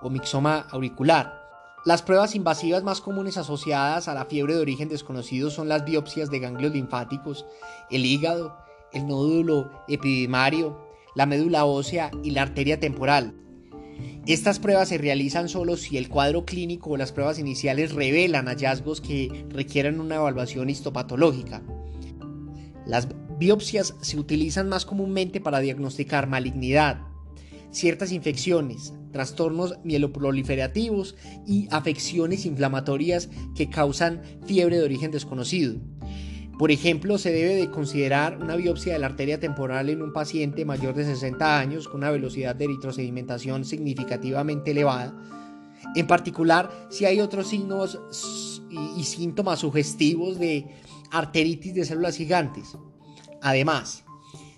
o 0.03 0.11
mixoma 0.11 0.67
auricular 0.71 1.46
las 1.87 2.03
pruebas 2.03 2.35
invasivas 2.35 2.83
más 2.83 3.01
comunes 3.01 3.37
asociadas 3.37 4.09
a 4.09 4.15
la 4.15 4.25
fiebre 4.25 4.55
de 4.55 4.61
origen 4.61 4.89
desconocido 4.89 5.51
son 5.51 5.69
las 5.69 5.85
biopsias 5.85 6.31
de 6.31 6.41
ganglios 6.41 6.73
linfáticos, 6.73 7.47
el 7.93 8.05
hígado, 8.05 8.59
el 8.93 9.07
nódulo 9.07 9.71
epidimario, 9.87 10.85
la 11.15 11.27
médula 11.27 11.65
ósea 11.65 12.11
y 12.25 12.33
la 12.33 12.43
arteria 12.43 12.81
temporal. 12.81 13.35
Estas 14.27 14.59
pruebas 14.59 14.89
se 14.89 14.99
realizan 14.99 15.49
solo 15.49 15.77
si 15.77 15.97
el 15.97 16.09
cuadro 16.09 16.45
clínico 16.45 16.91
o 16.91 16.97
las 16.97 17.13
pruebas 17.13 17.39
iniciales 17.39 17.95
revelan 17.95 18.47
hallazgos 18.47 19.01
que 19.01 19.47
requieran 19.51 20.01
una 20.01 20.17
evaluación 20.17 20.69
histopatológica. 20.69 21.63
Las 22.85 23.07
biopsias 23.39 23.95
se 24.01 24.19
utilizan 24.19 24.69
más 24.69 24.87
comúnmente 24.87 25.41
para 25.41 25.61
diagnosticar 25.61 26.27
malignidad, 26.27 26.99
ciertas 27.71 28.11
infecciones, 28.11 28.93
trastornos 29.17 29.79
mieloproliferativos 29.83 31.17
y 31.47 31.69
afecciones 31.71 32.45
inflamatorias 32.45 33.31
que 33.55 33.71
causan 33.71 34.21
fiebre 34.45 34.77
de 34.77 34.85
origen 34.85 35.11
desconocido. 35.11 35.77
Por 36.59 36.71
ejemplo, 36.71 37.17
se 37.17 37.33
debe 37.33 37.55
de 37.55 37.71
considerar 37.71 38.37
una 38.43 38.57
biopsia 38.57 38.93
de 38.93 38.99
la 38.99 39.07
arteria 39.07 39.41
temporal 39.41 39.89
en 39.89 40.03
un 40.03 40.13
paciente 40.13 40.67
mayor 40.67 40.95
de 40.95 41.07
60 41.07 41.59
años 41.59 41.89
con 41.89 42.01
una 42.01 42.11
velocidad 42.11 42.55
de 42.55 42.67
eritrosedimentación 42.67 43.65
significativamente 43.65 44.73
elevada. 44.73 45.15
En 45.95 46.07
particular, 46.07 46.71
si 46.91 47.07
hay 47.07 47.21
otros 47.21 47.49
signos 47.49 47.99
y 48.99 49.05
síntomas 49.05 49.61
sugestivos 49.61 50.39
de 50.39 50.67
arteritis 51.11 51.75
de 51.75 51.87
células 51.87 52.19
gigantes. 52.19 52.77
Además, 53.41 54.05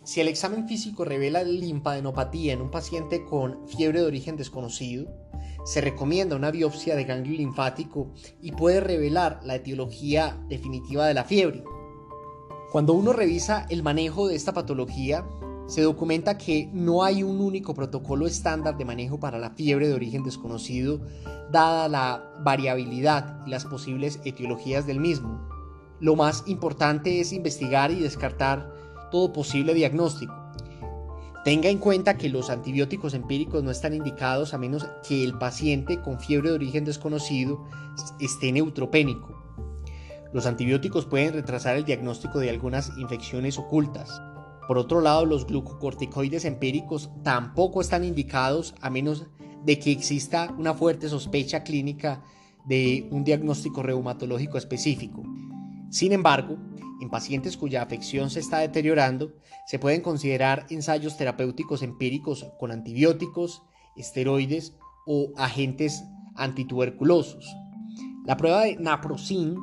si 0.08 0.22
el 0.22 0.28
examen 0.28 0.66
físico 0.66 1.04
revela 1.04 1.42
linfadenopatía 1.42 2.54
en 2.54 2.62
un 2.62 2.70
paciente 2.70 3.26
con 3.26 3.68
fiebre 3.68 4.00
de 4.00 4.06
origen 4.06 4.38
desconocido, 4.38 5.06
se 5.66 5.82
recomienda 5.82 6.34
una 6.34 6.50
biopsia 6.50 6.96
de 6.96 7.04
ganglio 7.04 7.36
linfático 7.36 8.14
y 8.40 8.52
puede 8.52 8.80
revelar 8.80 9.38
la 9.44 9.56
etiología 9.56 10.42
definitiva 10.48 11.06
de 11.06 11.12
la 11.12 11.24
fiebre. 11.24 11.62
Cuando 12.72 12.94
uno 12.94 13.12
revisa 13.12 13.66
el 13.68 13.82
manejo 13.82 14.28
de 14.28 14.36
esta 14.36 14.54
patología, 14.54 15.26
se 15.66 15.82
documenta 15.82 16.38
que 16.38 16.70
no 16.72 17.04
hay 17.04 17.22
un 17.22 17.42
único 17.42 17.74
protocolo 17.74 18.26
estándar 18.26 18.78
de 18.78 18.86
manejo 18.86 19.20
para 19.20 19.38
la 19.38 19.50
fiebre 19.50 19.88
de 19.88 19.94
origen 19.94 20.24
desconocido, 20.24 21.02
dada 21.52 21.86
la 21.86 22.32
variabilidad 22.42 23.42
y 23.46 23.50
las 23.50 23.66
posibles 23.66 24.20
etiologías 24.24 24.86
del 24.86 25.00
mismo. 25.00 25.46
Lo 26.00 26.16
más 26.16 26.44
importante 26.46 27.20
es 27.20 27.34
investigar 27.34 27.90
y 27.90 28.00
descartar 28.00 28.77
todo 29.10 29.32
posible 29.32 29.74
diagnóstico. 29.74 30.34
Tenga 31.44 31.68
en 31.68 31.78
cuenta 31.78 32.18
que 32.18 32.28
los 32.28 32.50
antibióticos 32.50 33.14
empíricos 33.14 33.62
no 33.62 33.70
están 33.70 33.94
indicados 33.94 34.52
a 34.52 34.58
menos 34.58 34.86
que 35.06 35.24
el 35.24 35.38
paciente 35.38 36.00
con 36.00 36.20
fiebre 36.20 36.50
de 36.50 36.56
origen 36.56 36.84
desconocido 36.84 37.64
esté 38.20 38.52
neutropénico. 38.52 39.34
Los 40.32 40.46
antibióticos 40.46 41.06
pueden 41.06 41.32
retrasar 41.32 41.76
el 41.76 41.84
diagnóstico 41.84 42.38
de 42.38 42.50
algunas 42.50 42.92
infecciones 42.98 43.58
ocultas. 43.58 44.20
Por 44.66 44.76
otro 44.76 45.00
lado, 45.00 45.24
los 45.24 45.46
glucocorticoides 45.46 46.44
empíricos 46.44 47.08
tampoco 47.22 47.80
están 47.80 48.04
indicados 48.04 48.74
a 48.82 48.90
menos 48.90 49.26
de 49.64 49.78
que 49.78 49.90
exista 49.90 50.54
una 50.58 50.74
fuerte 50.74 51.08
sospecha 51.08 51.62
clínica 51.62 52.22
de 52.66 53.08
un 53.10 53.24
diagnóstico 53.24 53.82
reumatológico 53.82 54.58
específico. 54.58 55.22
Sin 55.90 56.12
embargo, 56.12 56.58
en 57.00 57.10
pacientes 57.10 57.56
cuya 57.56 57.82
afección 57.82 58.30
se 58.30 58.40
está 58.40 58.58
deteriorando, 58.58 59.32
se 59.66 59.78
pueden 59.78 60.00
considerar 60.00 60.66
ensayos 60.70 61.16
terapéuticos 61.16 61.82
empíricos 61.82 62.46
con 62.58 62.70
antibióticos, 62.70 63.62
esteroides 63.96 64.74
o 65.06 65.32
agentes 65.36 66.04
antituberculosos. 66.34 67.46
La 68.26 68.36
prueba 68.36 68.64
de 68.64 68.76
naproxen 68.76 69.56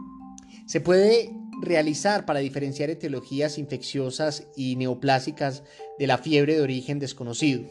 se 0.65 0.81
puede 0.81 1.31
realizar 1.61 2.25
para 2.25 2.39
diferenciar 2.39 2.89
etiologías 2.89 3.57
infecciosas 3.57 4.47
y 4.55 4.75
neoplásicas 4.75 5.63
de 5.99 6.07
la 6.07 6.17
fiebre 6.17 6.55
de 6.55 6.61
origen 6.61 6.99
desconocido. 6.99 7.63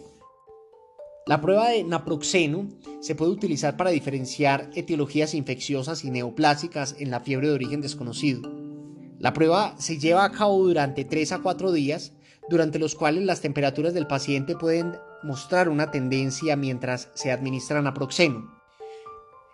La 1.26 1.40
prueba 1.40 1.70
de 1.70 1.84
naproxeno 1.84 2.68
se 3.00 3.14
puede 3.14 3.32
utilizar 3.32 3.76
para 3.76 3.90
diferenciar 3.90 4.70
etiologías 4.74 5.34
infecciosas 5.34 6.04
y 6.04 6.10
neoplásicas 6.10 6.96
en 6.98 7.10
la 7.10 7.20
fiebre 7.20 7.48
de 7.48 7.54
origen 7.54 7.80
desconocido. 7.80 8.63
La 9.24 9.32
prueba 9.32 9.74
se 9.78 9.96
lleva 9.96 10.22
a 10.22 10.32
cabo 10.32 10.62
durante 10.66 11.06
3 11.06 11.32
a 11.32 11.38
4 11.38 11.72
días, 11.72 12.12
durante 12.50 12.78
los 12.78 12.94
cuales 12.94 13.24
las 13.24 13.40
temperaturas 13.40 13.94
del 13.94 14.06
paciente 14.06 14.54
pueden 14.54 14.98
mostrar 15.22 15.70
una 15.70 15.90
tendencia 15.90 16.56
mientras 16.56 17.08
se 17.14 17.32
administra 17.32 17.80
naproxeno. 17.80 18.52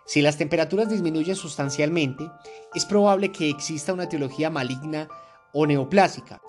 Si 0.05 0.21
las 0.21 0.37
temperaturas 0.37 0.89
disminuyen 0.89 1.37
sustancialmente, 1.37 2.29
es 2.75 2.85
probable 2.85 3.31
que 3.31 3.49
exista 3.49 3.93
una 3.93 4.03
etiología 4.03 4.49
maligna 4.49 5.07
o 5.53 5.65
neoplásica. 5.65 6.41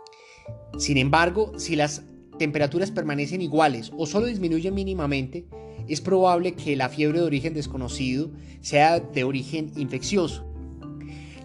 Sin 0.76 0.98
embargo, 0.98 1.56
si 1.60 1.76
las 1.76 2.02
temperaturas 2.40 2.90
permanecen 2.90 3.40
iguales 3.40 3.92
o 3.96 4.04
solo 4.04 4.26
disminuyen 4.26 4.74
mínimamente, 4.74 5.46
es 5.86 6.00
probable 6.00 6.54
que 6.54 6.74
la 6.74 6.88
fiebre 6.88 7.20
de 7.20 7.26
origen 7.26 7.54
desconocido 7.54 8.32
sea 8.62 8.98
de 8.98 9.22
origen 9.22 9.70
infeccioso. 9.76 10.51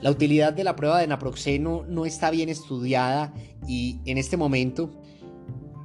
La 0.01 0.11
utilidad 0.11 0.53
de 0.53 0.63
la 0.63 0.75
prueba 0.75 0.99
de 0.99 1.07
naproxeno 1.07 1.83
no 1.87 2.05
está 2.05 2.29
bien 2.31 2.49
estudiada 2.49 3.33
y 3.67 3.99
en 4.05 4.17
este 4.17 4.37
momento 4.37 4.91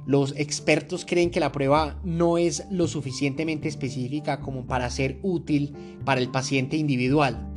los 0.05 0.33
expertos 0.37 1.05
creen 1.05 1.31
que 1.31 1.39
la 1.39 1.51
prueba 1.51 1.99
no 2.03 2.37
es 2.37 2.65
lo 2.69 2.87
suficientemente 2.87 3.67
específica 3.67 4.41
como 4.41 4.67
para 4.67 4.89
ser 4.89 5.19
útil 5.23 5.73
para 6.03 6.19
el 6.19 6.29
paciente 6.29 6.75
individual. 6.75 7.53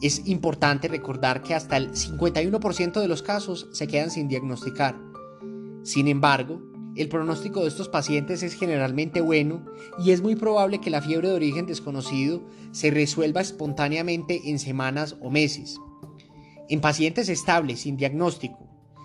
Es 0.00 0.26
importante 0.26 0.88
recordar 0.88 1.42
que 1.42 1.54
hasta 1.54 1.76
el 1.76 1.90
51% 1.90 3.00
de 3.00 3.08
los 3.08 3.22
casos 3.22 3.68
se 3.72 3.86
quedan 3.86 4.10
sin 4.10 4.28
diagnosticar. 4.28 4.98
Sin 5.82 6.08
embargo, 6.08 6.62
el 6.96 7.08
pronóstico 7.08 7.60
de 7.60 7.68
estos 7.68 7.88
pacientes 7.88 8.42
es 8.42 8.54
generalmente 8.54 9.20
bueno 9.20 9.64
y 10.02 10.10
es 10.10 10.22
muy 10.22 10.36
probable 10.36 10.80
que 10.80 10.90
la 10.90 11.02
fiebre 11.02 11.28
de 11.28 11.34
origen 11.34 11.66
desconocido 11.66 12.42
se 12.72 12.90
resuelva 12.90 13.42
espontáneamente 13.42 14.40
en 14.50 14.58
semanas 14.58 15.16
o 15.20 15.30
meses. 15.30 15.78
En 16.70 16.80
pacientes 16.80 17.28
estables 17.28 17.80
sin 17.80 17.96
diagnóstico, 17.96 18.60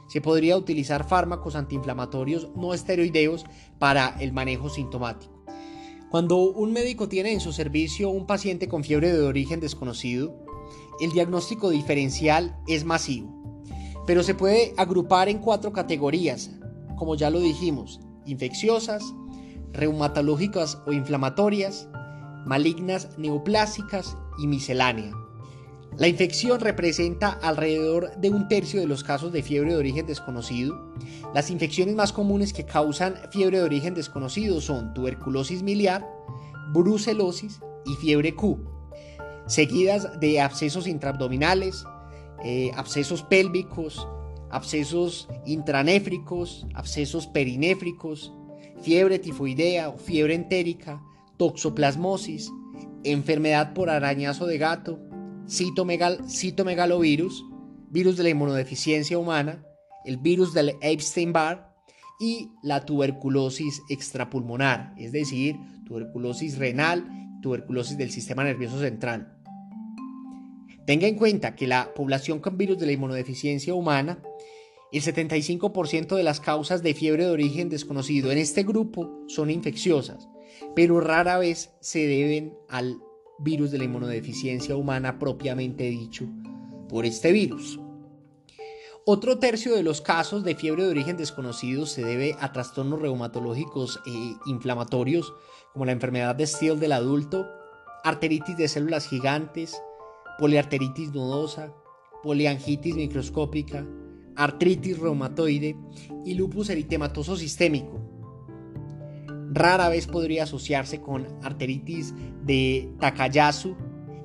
se 0.07 0.21
podría 0.21 0.55
utilizar 0.55 1.03
fármacos 1.03 1.55
antiinflamatorios 1.55 2.49
no 2.55 2.75
esteroideos 2.75 3.43
para 3.79 4.15
el 4.19 4.33
manejo 4.33 4.69
sintomático. 4.69 5.43
Cuando 6.11 6.37
un 6.37 6.73
médico 6.73 7.09
tiene 7.09 7.33
en 7.33 7.39
su 7.39 7.51
servicio 7.51 8.11
un 8.11 8.27
paciente 8.27 8.67
con 8.67 8.83
fiebre 8.83 9.11
de 9.11 9.23
origen 9.23 9.61
desconocido, 9.61 10.45
el 11.01 11.11
diagnóstico 11.11 11.71
diferencial 11.71 12.55
es 12.67 12.85
masivo, 12.85 13.63
pero 14.05 14.21
se 14.21 14.35
puede 14.35 14.75
agrupar 14.77 15.27
en 15.27 15.39
cuatro 15.39 15.73
categorías 15.73 16.51
como 16.95 17.15
ya 17.15 17.31
lo 17.31 17.39
dijimos, 17.39 17.99
infecciosas, 18.27 19.15
reumatológicas 19.73 20.83
o 20.85 20.93
inflamatorias, 20.93 21.89
malignas 22.45 23.17
neoplásicas 23.17 24.15
y 24.37 24.45
miscelánea. 24.45 25.24
La 25.97 26.09
infección 26.09 26.59
representa 26.59 27.29
alrededor 27.41 28.17
de 28.17 28.29
un 28.29 28.49
tercio 28.49 28.81
de 28.81 28.87
los 28.87 29.03
casos 29.03 29.31
de 29.31 29.41
fiebre 29.41 29.71
de 29.71 29.77
origen 29.77 30.05
desconocido. 30.05 30.93
Las 31.33 31.49
infecciones 31.49 31.95
más 31.95 32.11
comunes 32.11 32.51
que 32.51 32.65
causan 32.65 33.15
fiebre 33.31 33.59
de 33.59 33.63
origen 33.63 33.93
desconocido 33.93 34.59
son 34.59 34.93
tuberculosis 34.93 35.63
miliar, 35.63 36.05
brucelosis 36.73 37.61
y 37.85 37.93
fiebre 37.95 38.35
Q, 38.35 38.59
seguidas 39.47 40.19
de 40.19 40.41
abscesos 40.41 40.85
intraabdominales, 40.85 41.85
eh, 42.43 42.71
abscesos 42.75 43.23
pélvicos, 43.23 44.05
abscesos 44.49 45.29
intranéfricos, 45.45 46.67
abscesos 46.73 47.25
perinéfricos, 47.27 48.33
fiebre 48.81 49.17
tifoidea 49.17 49.87
o 49.89 49.97
fiebre 49.97 50.35
entérica, 50.35 51.01
toxoplasmosis, 51.37 52.51
enfermedad 53.05 53.73
por 53.73 53.89
arañazo 53.89 54.45
de 54.45 54.57
gato, 54.57 54.99
citomegalovirus, 55.47 57.43
virus 57.89 58.17
de 58.17 58.23
la 58.23 58.29
inmunodeficiencia 58.29 59.17
humana, 59.17 59.65
el 60.05 60.17
virus 60.17 60.53
del 60.53 60.75
Epstein-Barr 60.81 61.73
y 62.19 62.51
la 62.63 62.85
tuberculosis 62.85 63.81
extrapulmonar, 63.89 64.93
es 64.97 65.11
decir, 65.11 65.55
tuberculosis 65.85 66.57
renal, 66.57 67.05
tuberculosis 67.41 67.97
del 67.97 68.11
sistema 68.11 68.43
nervioso 68.43 68.79
central. 68.79 69.35
Tenga 70.85 71.07
en 71.07 71.15
cuenta 71.15 71.55
que 71.55 71.67
la 71.67 71.93
población 71.93 72.39
con 72.39 72.57
virus 72.57 72.77
de 72.77 72.85
la 72.85 72.91
inmunodeficiencia 72.91 73.73
humana, 73.73 74.19
el 74.91 75.01
75% 75.01 76.15
de 76.15 76.23
las 76.23 76.39
causas 76.39 76.83
de 76.83 76.93
fiebre 76.93 77.25
de 77.25 77.31
origen 77.31 77.69
desconocido 77.69 78.31
en 78.31 78.37
este 78.37 78.63
grupo 78.63 79.23
son 79.27 79.49
infecciosas, 79.49 80.29
pero 80.75 81.01
rara 81.01 81.37
vez 81.37 81.71
se 81.81 82.05
deben 82.05 82.53
al 82.69 82.99
virus 83.39 83.71
de 83.71 83.77
la 83.77 83.83
inmunodeficiencia 83.85 84.75
humana 84.75 85.19
propiamente 85.19 85.83
dicho 85.85 86.25
por 86.89 87.05
este 87.05 87.31
virus. 87.31 87.79
Otro 89.07 89.37
tercio 89.37 89.75
de 89.75 89.83
los 89.83 90.01
casos 90.01 90.43
de 90.43 90.55
fiebre 90.55 90.83
de 90.83 90.89
origen 90.89 91.15
desconocido 91.15 91.85
se 91.85 92.03
debe 92.03 92.35
a 92.39 92.51
trastornos 92.51 92.99
reumatológicos 92.99 93.99
e 94.07 94.35
inflamatorios 94.47 95.33
como 95.73 95.85
la 95.85 95.91
enfermedad 95.91 96.35
de 96.35 96.47
Steele 96.47 96.79
del 96.79 96.91
adulto, 96.91 97.45
arteritis 98.03 98.57
de 98.57 98.67
células 98.67 99.07
gigantes, 99.07 99.79
poliarteritis 100.39 101.13
nodosa, 101.13 101.71
poliangitis 102.23 102.95
microscópica, 102.95 103.85
artritis 104.35 104.97
reumatoide 104.97 105.77
y 106.25 106.33
lupus 106.33 106.69
eritematoso 106.69 107.35
sistémico. 107.35 108.04
Rara 109.55 109.87
vez 109.87 110.05
podría 110.05 110.43
asociarse 110.43 110.99
con 110.99 111.25
arteritis 111.41 112.13
de 112.43 112.93
Takayasu, 112.99 113.77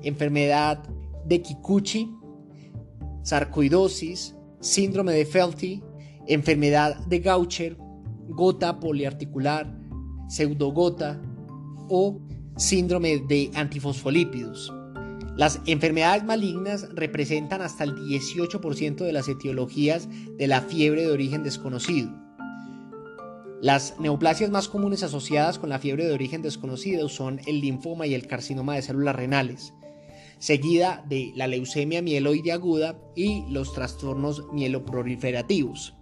enfermedad 0.03 0.83
de 1.25 1.41
Kikuchi, 1.41 2.13
sarcoidosis, 3.23 4.35
síndrome 4.59 5.13
de 5.13 5.25
Felty, 5.25 5.81
enfermedad 6.27 6.97
de 7.05 7.19
Gaucher, 7.19 7.77
gota 8.27 8.81
poliarticular, 8.81 9.73
pseudogota 10.27 11.21
o 11.87 12.19
síndrome 12.57 13.19
de 13.19 13.51
antifosfolípidos. 13.55 14.73
Las 15.37 15.61
enfermedades 15.65 16.25
malignas 16.25 16.89
representan 16.93 17.61
hasta 17.61 17.85
el 17.85 17.95
18% 17.95 18.97
de 18.97 19.13
las 19.13 19.29
etiologías 19.29 20.09
de 20.37 20.47
la 20.47 20.59
fiebre 20.59 21.03
de 21.03 21.11
origen 21.11 21.41
desconocido. 21.41 22.11
Las 23.61 23.99
neoplasias 23.99 24.49
más 24.49 24.67
comunes 24.67 25.03
asociadas 25.03 25.59
con 25.59 25.69
la 25.69 25.77
fiebre 25.77 26.05
de 26.05 26.13
origen 26.13 26.41
desconocido 26.41 27.09
son 27.09 27.39
el 27.45 27.61
linfoma 27.61 28.07
y 28.07 28.15
el 28.15 28.25
carcinoma 28.25 28.73
de 28.73 28.81
células 28.81 29.15
renales, 29.15 29.75
seguida 30.39 31.05
de 31.07 31.31
la 31.35 31.45
leucemia 31.45 32.01
mieloide 32.01 32.53
aguda 32.53 32.97
y 33.15 33.45
los 33.51 33.71
trastornos 33.71 34.51
mieloproliferativos. 34.51 35.93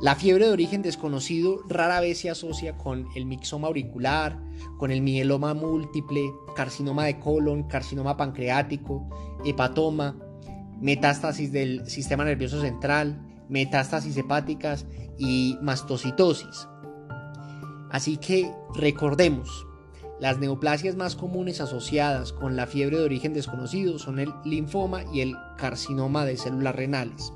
La 0.00 0.14
fiebre 0.14 0.46
de 0.46 0.52
origen 0.52 0.82
desconocido 0.82 1.62
rara 1.68 1.98
vez 2.00 2.18
se 2.20 2.30
asocia 2.30 2.76
con 2.76 3.08
el 3.16 3.26
mixoma 3.26 3.66
auricular, 3.66 4.38
con 4.78 4.92
el 4.92 5.02
mieloma 5.02 5.52
múltiple, 5.52 6.22
carcinoma 6.54 7.06
de 7.06 7.18
colon, 7.18 7.64
carcinoma 7.64 8.16
pancreático, 8.16 9.08
hepatoma, 9.44 10.16
metástasis 10.80 11.50
del 11.50 11.90
sistema 11.90 12.24
nervioso 12.24 12.60
central, 12.60 13.25
metástasis 13.48 14.16
hepáticas 14.16 14.86
y 15.18 15.58
mastocitosis. 15.62 16.68
Así 17.90 18.16
que 18.16 18.52
recordemos, 18.74 19.66
las 20.20 20.38
neoplasias 20.38 20.96
más 20.96 21.14
comunes 21.14 21.60
asociadas 21.60 22.32
con 22.32 22.56
la 22.56 22.66
fiebre 22.66 22.98
de 22.98 23.04
origen 23.04 23.34
desconocido 23.34 23.98
son 23.98 24.18
el 24.18 24.32
linfoma 24.44 25.04
y 25.12 25.20
el 25.20 25.34
carcinoma 25.58 26.24
de 26.24 26.36
células 26.36 26.74
renales. 26.74 27.32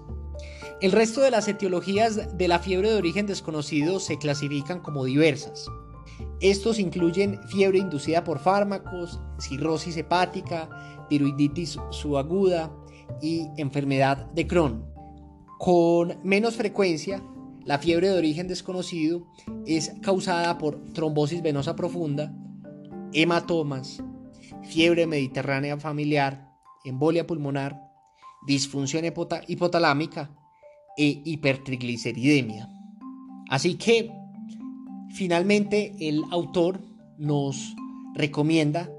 El 0.80 0.92
resto 0.92 1.20
de 1.20 1.30
las 1.30 1.46
etiologías 1.46 2.38
de 2.38 2.48
la 2.48 2.58
fiebre 2.58 2.90
de 2.90 2.96
origen 2.96 3.26
desconocido 3.26 4.00
se 4.00 4.16
clasifican 4.16 4.80
como 4.80 5.04
diversas. 5.04 5.66
Estos 6.40 6.78
incluyen 6.78 7.38
fiebre 7.48 7.78
inducida 7.78 8.24
por 8.24 8.38
fármacos, 8.38 9.20
cirrosis 9.38 9.98
hepática, 9.98 10.70
tiroiditis 11.10 11.78
subaguda 11.90 12.72
y 13.20 13.46
enfermedad 13.58 14.30
de 14.32 14.46
Crohn. 14.46 14.89
Con 15.60 16.18
menos 16.22 16.56
frecuencia, 16.56 17.22
la 17.66 17.78
fiebre 17.78 18.08
de 18.08 18.16
origen 18.16 18.48
desconocido 18.48 19.26
es 19.66 19.92
causada 20.00 20.56
por 20.56 20.82
trombosis 20.94 21.42
venosa 21.42 21.76
profunda, 21.76 22.34
hematomas, 23.12 24.02
fiebre 24.62 25.06
mediterránea 25.06 25.76
familiar, 25.76 26.48
embolia 26.82 27.26
pulmonar, 27.26 27.78
disfunción 28.46 29.04
hipotalámica, 29.04 30.34
e 30.96 31.20
hipertrigliceridemia. 31.26 32.66
Así 33.50 33.74
que 33.74 34.10
finalmente 35.14 35.94
el 36.00 36.22
autor 36.30 36.80
nos 37.18 37.76
recomienda 38.14 38.90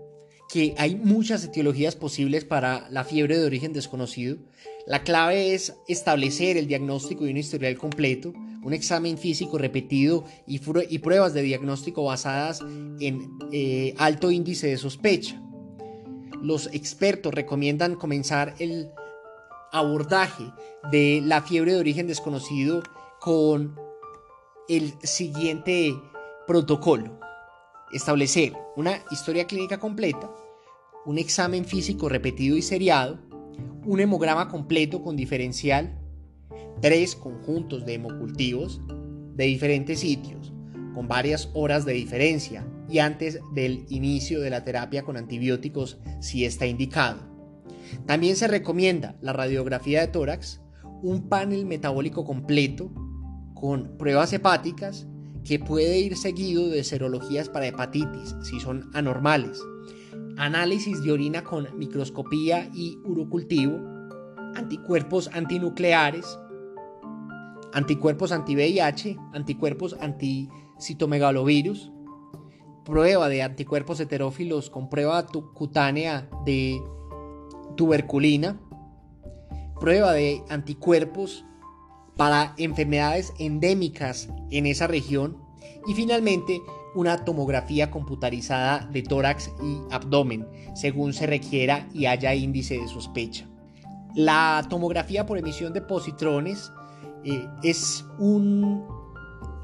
que 0.54 0.76
hay 0.78 0.96
muchas 0.96 1.44
etiologías 1.44 1.96
posibles 1.96 2.46
para 2.46 2.88
la 2.92 3.04
fiebre 3.04 3.40
de 3.40 3.48
origen 3.48 3.74
desconocido. 3.74 4.38
La 4.88 5.04
clave 5.04 5.54
es 5.54 5.76
establecer 5.88 6.58
el 6.58 6.68
diagnóstico 6.68 7.26
y 7.26 7.32
un 7.32 7.38
historial 7.38 7.78
completo, 7.78 8.34
un 8.64 8.74
examen 8.74 9.18
físico 9.18 9.58
repetido 9.58 10.24
y, 10.48 10.60
pruebas 10.60 11.34
de 11.34 11.42
diagnóstico 11.42 12.04
basadas 12.04 12.62
en 13.00 13.38
eh, 13.52 13.94
alto 13.98 14.32
índice 14.32 14.68
de 14.68 14.78
sospecha. 14.78 15.42
Los 16.42 16.68
expertos 16.74 17.34
recomiendan 17.34 17.96
comenzar 17.96 18.56
el 18.60 18.90
abordaje 19.72 20.52
de 20.92 21.22
la 21.24 21.42
fiebre 21.42 21.74
de 21.74 21.80
origen 21.80 22.08
desconocido 22.08 22.84
con 23.20 23.76
el 24.68 24.94
siguiente 25.04 25.94
protocolo. 26.48 27.20
Establecer 27.92 28.54
una 28.76 29.04
historia 29.12 29.46
clínica 29.46 29.80
completa, 29.80 30.30
un 31.06 31.18
examen 31.18 31.66
físico 31.66 32.10
repetido 32.10 32.58
y 32.58 32.62
seriado, 32.62 33.20
un 33.86 34.00
hemograma 34.00 34.48
completo 34.50 35.02
con 35.02 35.16
diferencial, 35.16 35.98
tres 36.82 37.16
conjuntos 37.16 37.86
de 37.86 37.96
hemocultivos 37.96 38.82
de 39.36 39.46
diferentes 39.46 40.00
sitios, 40.00 40.54
con 40.94 41.08
varias 41.08 41.50
horas 41.54 41.86
de 41.86 41.94
diferencia 41.94 42.66
y 42.90 43.00
antes 43.00 43.40
del 43.54 43.86
inicio 43.90 44.42
de 44.42 44.50
la 44.50 44.64
terapia 44.64 45.04
con 45.04 45.18
antibióticos 45.18 46.00
si 46.20 46.46
está 46.46 46.66
indicado. 46.66 47.20
También 48.06 48.36
se 48.36 48.48
recomienda 48.48 49.18
la 49.22 49.34
radiografía 49.34 50.02
de 50.02 50.08
tórax, 50.08 50.62
un 51.02 51.30
panel 51.30 51.66
metabólico 51.66 52.26
completo 52.26 52.92
con 53.54 53.98
pruebas 53.98 54.34
hepáticas 54.34 55.08
que 55.44 55.60
puede 55.60 56.00
ir 56.00 56.18
seguido 56.18 56.70
de 56.70 56.84
serologías 56.84 57.50
para 57.50 57.68
hepatitis 57.68 58.36
si 58.44 58.60
son 58.60 58.90
anormales, 58.94 59.60
análisis 60.42 61.04
de 61.04 61.12
orina 61.12 61.44
con 61.44 61.68
microscopía 61.78 62.68
y 62.74 62.98
urocultivo, 63.06 63.80
anticuerpos 64.56 65.30
antinucleares, 65.34 66.26
anticuerpos 67.74 68.32
anti-VIH, 68.32 69.18
anticuerpos 69.34 69.96
anti-citomegalovirus, 70.02 71.92
prueba 72.84 73.30
de 73.30 73.44
anticuerpos 73.44 74.00
heterófilos 74.00 74.72
con 74.72 74.90
prueba 74.90 75.28
cutánea 75.28 76.28
de 76.44 76.82
tuberculina, 77.78 78.60
prueba 79.80 80.12
de 80.12 80.44
anticuerpos 80.50 81.46
para 82.18 82.56
enfermedades 82.58 83.32
endémicas 83.38 84.28
en 84.50 84.66
esa 84.66 84.88
región 84.88 85.38
y 85.88 85.94
finalmente 85.94 86.62
una 86.96 87.24
tomografía 87.24 87.90
computarizada 87.90 88.88
de 88.92 89.02
tórax 89.02 89.52
y 89.64 89.94
abdomen 89.94 90.48
según 90.76 91.14
se 91.14 91.28
requiera 91.28 91.88
y 91.94 92.06
haya 92.06 92.34
índice 92.34 92.78
de 92.78 92.88
sospecha. 92.88 93.48
La 94.16 94.66
tomografía 94.70 95.26
por 95.26 95.38
emisión 95.38 95.74
de 95.74 95.82
positrones 95.82 96.72
eh, 97.24 97.48
es 97.64 98.06
un 98.20 98.86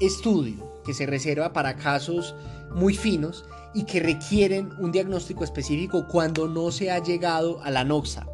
estudio 0.00 0.80
que 0.84 0.94
se 0.94 1.06
reserva 1.06 1.52
para 1.52 1.76
casos 1.76 2.34
muy 2.74 2.94
finos 2.94 3.44
y 3.74 3.84
que 3.84 4.00
requieren 4.00 4.70
un 4.78 4.92
diagnóstico 4.92 5.44
específico 5.44 6.06
cuando 6.08 6.48
no 6.48 6.70
se 6.70 6.90
ha 6.90 6.98
llegado 7.02 7.62
a 7.62 7.70
la 7.70 7.84
noxa. 7.84 8.26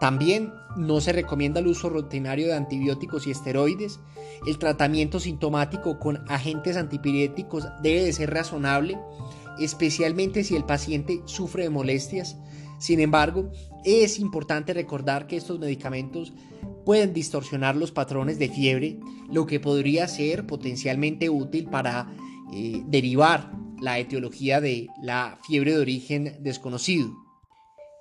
También 0.00 0.54
no 0.76 1.00
se 1.02 1.12
recomienda 1.12 1.60
el 1.60 1.66
uso 1.66 1.90
rutinario 1.90 2.46
de 2.46 2.54
antibióticos 2.54 3.26
y 3.26 3.30
esteroides. 3.30 4.00
El 4.46 4.58
tratamiento 4.58 5.20
sintomático 5.20 5.98
con 5.98 6.24
agentes 6.28 6.78
antipiréticos 6.78 7.68
debe 7.82 8.02
de 8.02 8.12
ser 8.14 8.30
razonable, 8.30 8.98
especialmente 9.58 10.42
si 10.42 10.56
el 10.56 10.64
paciente 10.64 11.20
sufre 11.26 11.64
de 11.64 11.70
molestias. 11.70 12.38
Sin 12.78 12.98
embargo, 12.98 13.52
es 13.84 14.18
importante 14.18 14.72
recordar 14.72 15.26
que 15.26 15.36
estos 15.36 15.58
medicamentos 15.58 16.32
pueden 16.86 17.12
distorsionar 17.12 17.76
los 17.76 17.92
patrones 17.92 18.38
de 18.38 18.48
fiebre, 18.48 18.98
lo 19.30 19.44
que 19.44 19.60
podría 19.60 20.08
ser 20.08 20.46
potencialmente 20.46 21.28
útil 21.28 21.66
para 21.66 22.10
eh, 22.54 22.82
derivar 22.86 23.52
la 23.82 23.98
etiología 23.98 24.62
de 24.62 24.88
la 25.02 25.38
fiebre 25.46 25.72
de 25.72 25.80
origen 25.80 26.38
desconocido. 26.40 27.19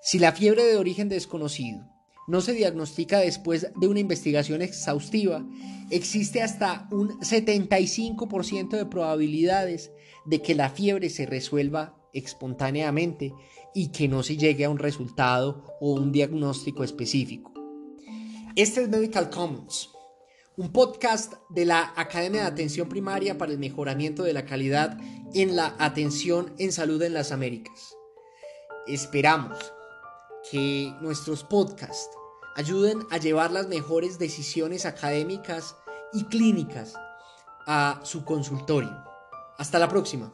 Si 0.01 0.17
la 0.17 0.31
fiebre 0.31 0.63
de 0.63 0.77
origen 0.77 1.09
desconocido 1.09 1.85
no 2.27 2.41
se 2.41 2.53
diagnostica 2.53 3.19
después 3.19 3.67
de 3.75 3.87
una 3.87 3.99
investigación 3.99 4.61
exhaustiva, 4.61 5.45
existe 5.89 6.41
hasta 6.41 6.87
un 6.91 7.19
75% 7.19 8.69
de 8.69 8.85
probabilidades 8.85 9.91
de 10.25 10.41
que 10.41 10.55
la 10.55 10.69
fiebre 10.69 11.09
se 11.09 11.25
resuelva 11.25 11.97
espontáneamente 12.13 13.33
y 13.73 13.91
que 13.91 14.07
no 14.07 14.23
se 14.23 14.37
llegue 14.37 14.65
a 14.65 14.69
un 14.69 14.79
resultado 14.79 15.65
o 15.81 15.93
un 15.93 16.11
diagnóstico 16.11 16.83
específico. 16.83 17.51
Este 18.55 18.83
es 18.83 18.89
Medical 18.89 19.29
Commons, 19.29 19.89
un 20.55 20.71
podcast 20.71 21.33
de 21.49 21.65
la 21.65 21.93
Academia 21.95 22.41
de 22.41 22.47
Atención 22.47 22.89
Primaria 22.89 23.37
para 23.37 23.51
el 23.51 23.59
Mejoramiento 23.59 24.23
de 24.23 24.33
la 24.33 24.45
Calidad 24.45 24.97
en 25.33 25.55
la 25.55 25.75
Atención 25.79 26.53
en 26.57 26.71
Salud 26.71 27.01
en 27.01 27.13
las 27.13 27.31
Américas. 27.31 27.95
Esperamos 28.87 29.73
que 30.51 30.93
nuestros 31.01 31.43
podcasts 31.43 32.09
ayuden 32.55 33.05
a 33.11 33.17
llevar 33.17 33.51
las 33.51 33.67
mejores 33.67 34.19
decisiones 34.19 34.85
académicas 34.85 35.75
y 36.13 36.25
clínicas 36.25 36.93
a 37.67 37.99
su 38.03 38.25
consultorio. 38.25 39.03
Hasta 39.57 39.79
la 39.79 39.89
próxima. 39.89 40.31